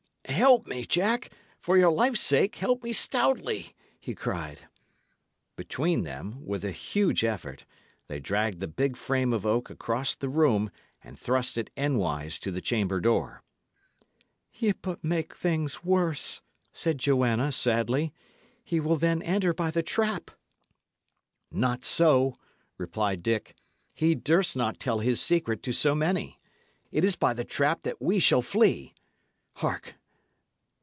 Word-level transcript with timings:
"Help 0.25 0.65
me, 0.65 0.85
Jack. 0.85 1.29
For 1.59 1.77
your 1.77 1.91
life's 1.91 2.21
sake, 2.21 2.55
help 2.55 2.83
me 2.83 2.93
stoutly!" 2.93 3.75
he 3.99 4.15
cried. 4.15 4.61
Between 5.57 6.03
them, 6.03 6.43
with 6.45 6.63
a 6.63 6.71
huge 6.71 7.23
effort, 7.25 7.65
they 8.07 8.19
dragged 8.21 8.59
the 8.61 8.67
big 8.67 8.95
frame 8.97 9.33
of 9.33 9.45
oak 9.45 9.69
across 9.69 10.15
the 10.15 10.29
room, 10.29 10.71
and 11.03 11.19
thrust 11.19 11.57
it 11.57 11.69
endwise 11.75 12.39
to 12.39 12.49
the 12.51 12.61
chamber 12.61 12.99
door. 13.01 13.43
"Ye 14.53 14.71
do 14.71 14.77
but 14.81 15.03
make 15.03 15.35
things 15.35 15.83
worse," 15.83 16.41
said 16.71 16.97
Joanna, 16.99 17.51
sadly. 17.51 18.11
"He 18.63 18.79
will 18.79 18.97
then 18.97 19.21
enter 19.23 19.53
by 19.53 19.69
the 19.69 19.83
trap." 19.83 20.31
"Not 21.51 21.83
so," 21.83 22.35
replied 22.77 23.21
Dick. 23.21 23.53
"He 23.93 24.15
durst 24.15 24.55
not 24.55 24.79
tell 24.79 24.99
his 24.99 25.19
secret 25.21 25.61
to 25.63 25.73
so 25.73 25.93
many. 25.93 26.39
It 26.89 27.03
is 27.03 27.15
by 27.17 27.33
the 27.35 27.45
trap 27.45 27.81
that 27.81 28.01
we 28.01 28.19
shall 28.19 28.41
flee. 28.41 28.93
Hark! 29.57 29.95